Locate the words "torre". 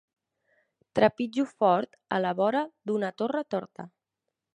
3.23-3.43